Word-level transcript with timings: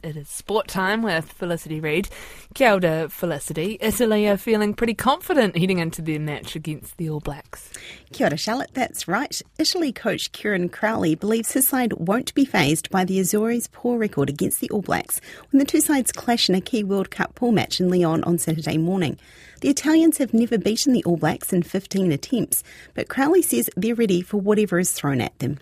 It 0.00 0.16
is 0.16 0.28
sport 0.28 0.68
time 0.68 1.02
with 1.02 1.32
Felicity 1.32 1.80
Reid. 1.80 2.08
Kia 2.54 2.74
ora, 2.74 3.08
Felicity. 3.08 3.78
Italy 3.80 4.28
are 4.28 4.36
feeling 4.36 4.72
pretty 4.72 4.94
confident 4.94 5.58
heading 5.58 5.80
into 5.80 6.02
their 6.02 6.20
match 6.20 6.54
against 6.54 6.98
the 6.98 7.10
All 7.10 7.18
Blacks. 7.18 7.72
Kia 8.12 8.28
ora, 8.28 8.36
Charlotte. 8.36 8.70
That's 8.74 9.08
right. 9.08 9.42
Italy 9.58 9.90
coach 9.90 10.30
Kieran 10.30 10.68
Crowley 10.68 11.16
believes 11.16 11.50
his 11.50 11.66
side 11.66 11.94
won't 11.94 12.32
be 12.34 12.44
fazed 12.44 12.88
by 12.90 13.04
the 13.04 13.18
Azzurris' 13.18 13.72
poor 13.72 13.98
record 13.98 14.28
against 14.28 14.60
the 14.60 14.70
All 14.70 14.82
Blacks 14.82 15.20
when 15.50 15.58
the 15.58 15.64
two 15.64 15.80
sides 15.80 16.12
clash 16.12 16.48
in 16.48 16.54
a 16.54 16.60
key 16.60 16.84
World 16.84 17.10
Cup 17.10 17.34
pool 17.34 17.50
match 17.50 17.80
in 17.80 17.88
Lyon 17.88 18.22
on 18.22 18.38
Saturday 18.38 18.78
morning. 18.78 19.18
The 19.62 19.68
Italians 19.68 20.18
have 20.18 20.32
never 20.32 20.58
beaten 20.58 20.92
the 20.92 21.02
All 21.02 21.16
Blacks 21.16 21.52
in 21.52 21.64
15 21.64 22.12
attempts, 22.12 22.62
but 22.94 23.08
Crowley 23.08 23.42
says 23.42 23.68
they're 23.76 23.96
ready 23.96 24.22
for 24.22 24.40
whatever 24.40 24.78
is 24.78 24.92
thrown 24.92 25.20
at 25.20 25.36
them. 25.40 25.58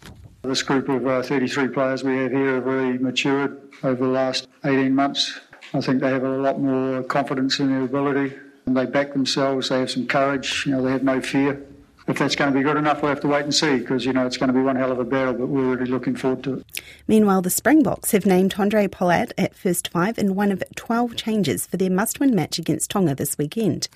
This 0.46 0.62
group 0.62 0.88
of 0.88 1.04
uh, 1.04 1.22
33 1.22 1.68
players 1.68 2.04
we 2.04 2.16
have 2.18 2.30
here 2.30 2.54
have 2.54 2.66
really 2.66 2.98
matured 2.98 3.60
over 3.82 4.04
the 4.04 4.10
last 4.10 4.46
18 4.64 4.94
months. 4.94 5.40
I 5.74 5.80
think 5.80 6.00
they 6.00 6.08
have 6.08 6.22
a 6.22 6.36
lot 6.38 6.60
more 6.60 7.02
confidence 7.02 7.58
in 7.58 7.70
their 7.70 7.82
ability 7.82 8.32
and 8.64 8.76
they 8.76 8.86
back 8.86 9.12
themselves. 9.12 9.70
They 9.70 9.80
have 9.80 9.90
some 9.90 10.06
courage. 10.06 10.64
You 10.64 10.72
know, 10.72 10.82
they 10.82 10.92
have 10.92 11.02
no 11.02 11.20
fear. 11.20 11.60
If 12.06 12.18
that's 12.18 12.36
going 12.36 12.52
to 12.52 12.56
be 12.56 12.62
good 12.62 12.76
enough, 12.76 13.02
we'll 13.02 13.08
have 13.08 13.20
to 13.22 13.28
wait 13.28 13.42
and 13.42 13.52
see 13.52 13.78
because, 13.78 14.04
you 14.04 14.12
know, 14.12 14.24
it's 14.24 14.36
going 14.36 14.46
to 14.46 14.52
be 14.52 14.60
one 14.60 14.76
hell 14.76 14.92
of 14.92 15.00
a 15.00 15.04
battle, 15.04 15.34
but 15.34 15.48
we're 15.48 15.74
really 15.74 15.90
looking 15.90 16.14
forward 16.14 16.44
to 16.44 16.54
it. 16.54 16.82
Meanwhile, 17.08 17.42
the 17.42 17.50
Springboks 17.50 18.12
have 18.12 18.24
named 18.24 18.54
Handré 18.54 18.88
Pollard 18.88 19.32
at 19.36 19.56
first 19.56 19.88
five 19.88 20.16
in 20.16 20.36
one 20.36 20.52
of 20.52 20.62
12 20.76 21.16
changes 21.16 21.66
for 21.66 21.76
their 21.76 21.90
must 21.90 22.20
win 22.20 22.32
match 22.32 22.60
against 22.60 22.90
Tonga 22.90 23.16
this 23.16 23.36
weekend. 23.36 23.88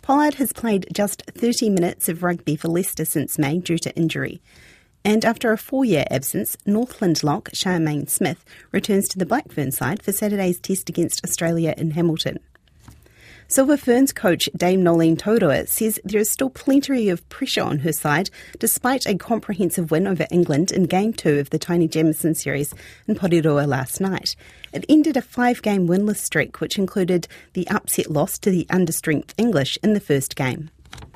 Pollard 0.00 0.34
has 0.34 0.54
played 0.54 0.86
just 0.94 1.22
30 1.32 1.68
minutes 1.68 2.08
of 2.08 2.22
rugby 2.22 2.56
for 2.56 2.68
Leicester 2.68 3.04
since 3.04 3.38
May 3.38 3.58
due 3.58 3.78
to 3.78 3.94
injury. 3.94 4.40
And 5.04 5.24
after 5.24 5.52
a 5.52 5.58
four 5.58 5.84
year 5.84 6.04
absence, 6.10 6.56
Northland 6.66 7.22
lock 7.22 7.50
Charmaine 7.50 8.08
Smith 8.10 8.44
returns 8.72 9.08
to 9.08 9.18
the 9.18 9.26
Black 9.26 9.50
Ferns 9.50 9.76
side 9.76 10.02
for 10.02 10.12
Saturday's 10.12 10.60
test 10.60 10.88
against 10.88 11.24
Australia 11.24 11.74
in 11.76 11.92
Hamilton. 11.92 12.38
Silver 13.50 13.78
Ferns 13.78 14.12
coach 14.12 14.50
Dame 14.54 14.82
Noeline 14.82 15.16
Taurua 15.16 15.66
says 15.66 15.98
there 16.04 16.20
is 16.20 16.30
still 16.30 16.50
plenty 16.50 17.08
of 17.08 17.26
pressure 17.30 17.62
on 17.62 17.78
her 17.78 17.94
side 17.94 18.28
despite 18.58 19.06
a 19.06 19.16
comprehensive 19.16 19.90
win 19.90 20.06
over 20.06 20.26
England 20.30 20.70
in 20.70 20.82
Game 20.82 21.14
2 21.14 21.38
of 21.38 21.48
the 21.48 21.58
Taini 21.58 21.88
Jamison 21.88 22.34
series 22.34 22.74
in 23.06 23.14
Porirua 23.14 23.66
last 23.66 24.02
night. 24.02 24.36
It 24.74 24.84
ended 24.86 25.16
a 25.16 25.22
five 25.22 25.62
game 25.62 25.88
winless 25.88 26.18
streak, 26.18 26.60
which 26.60 26.76
included 26.76 27.26
the 27.54 27.66
upset 27.68 28.10
loss 28.10 28.38
to 28.40 28.50
the 28.50 28.66
understrength 28.68 29.32
English 29.38 29.78
in 29.82 29.94
the 29.94 30.00
first 30.00 30.36
game. 30.36 30.68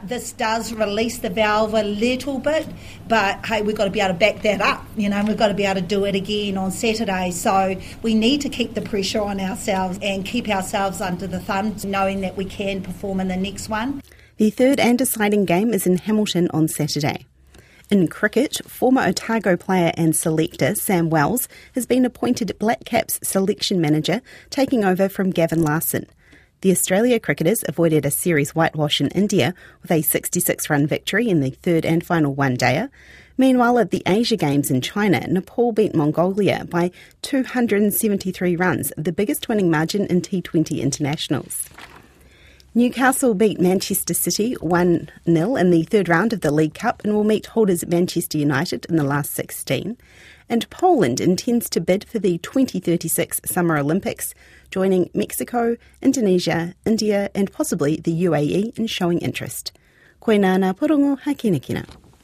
This 0.04 0.32
does 0.32 0.72
release 0.72 1.18
the 1.18 1.30
valve 1.30 1.74
a 1.74 1.84
little 1.84 2.40
bit, 2.40 2.66
but 3.06 3.46
hey, 3.46 3.62
we've 3.62 3.76
got 3.76 3.84
to 3.84 3.90
be 3.90 4.00
able 4.00 4.14
to 4.14 4.18
back 4.18 4.42
that 4.42 4.60
up. 4.60 4.84
You 4.96 5.08
know, 5.08 5.22
we've 5.24 5.36
got 5.36 5.48
to 5.48 5.54
be 5.54 5.64
able 5.64 5.80
to 5.80 5.86
do 5.86 6.04
it 6.06 6.16
again 6.16 6.58
on 6.58 6.72
Saturday. 6.72 7.30
So 7.30 7.76
we 8.02 8.14
need 8.14 8.40
to 8.40 8.48
keep 8.48 8.74
the 8.74 8.82
pressure 8.82 9.20
on 9.20 9.38
ourselves 9.38 10.00
and 10.02 10.24
keep 10.24 10.48
ourselves 10.48 11.00
under 11.00 11.28
the 11.28 11.38
thumb, 11.38 11.76
knowing 11.84 12.20
that 12.22 12.36
we 12.36 12.44
can 12.44 12.82
perform 12.82 13.20
in 13.20 13.28
the 13.28 13.36
next 13.36 13.68
one. 13.68 14.02
The 14.38 14.50
third 14.50 14.80
and 14.80 14.98
deciding 14.98 15.44
game 15.44 15.72
is 15.72 15.86
in 15.86 15.98
Hamilton 15.98 16.48
on 16.52 16.66
Saturday. 16.66 17.26
In 17.88 18.08
cricket, 18.08 18.58
former 18.66 19.02
Otago 19.02 19.56
player 19.56 19.92
and 19.96 20.16
selector 20.16 20.74
Sam 20.74 21.10
Wells 21.10 21.46
has 21.74 21.86
been 21.86 22.04
appointed 22.04 22.58
Black 22.58 22.84
Caps 22.84 23.20
selection 23.22 23.80
manager, 23.80 24.20
taking 24.50 24.82
over 24.82 25.08
from 25.08 25.30
Gavin 25.30 25.62
Larsen. 25.62 26.06
The 26.62 26.70
Australia 26.70 27.18
cricketers 27.18 27.64
avoided 27.66 28.06
a 28.06 28.10
series 28.12 28.54
whitewash 28.54 29.00
in 29.00 29.08
India 29.08 29.52
with 29.82 29.90
a 29.90 30.00
66 30.00 30.70
run 30.70 30.86
victory 30.86 31.28
in 31.28 31.40
the 31.40 31.50
third 31.50 31.84
and 31.84 32.06
final 32.06 32.36
one 32.36 32.56
dayer. 32.56 32.88
Meanwhile, 33.36 33.80
at 33.80 33.90
the 33.90 34.04
Asia 34.06 34.36
Games 34.36 34.70
in 34.70 34.80
China, 34.80 35.26
Nepal 35.26 35.72
beat 35.72 35.92
Mongolia 35.92 36.64
by 36.64 36.92
273 37.22 38.54
runs, 38.54 38.92
the 38.96 39.10
biggest 39.10 39.48
winning 39.48 39.72
margin 39.72 40.06
in 40.06 40.22
T20 40.22 40.80
internationals. 40.80 41.68
Newcastle 42.74 43.34
beat 43.34 43.60
Manchester 43.60 44.14
City 44.14 44.54
1 44.54 45.10
0 45.26 45.56
in 45.56 45.70
the 45.70 45.82
third 45.82 46.08
round 46.08 46.32
of 46.32 46.40
the 46.40 46.50
League 46.50 46.72
Cup 46.72 47.04
and 47.04 47.12
will 47.12 47.22
meet 47.22 47.44
holders 47.44 47.86
Manchester 47.86 48.38
United 48.38 48.86
in 48.86 48.96
the 48.96 49.04
last 49.04 49.32
16. 49.32 49.98
And 50.48 50.70
Poland 50.70 51.20
intends 51.20 51.68
to 51.68 51.82
bid 51.82 52.02
for 52.04 52.18
the 52.18 52.38
2036 52.38 53.42
Summer 53.44 53.76
Olympics, 53.76 54.34
joining 54.70 55.10
Mexico, 55.12 55.76
Indonesia, 56.00 56.74
India, 56.86 57.28
and 57.34 57.52
possibly 57.52 57.96
the 57.96 58.24
UAE 58.24 58.78
in 58.78 58.86
showing 58.86 59.18
interest. 59.18 59.72
Koe 60.20 60.38
nana 60.38 60.72
porongo 60.72 61.20
hakinakina. 61.20 61.84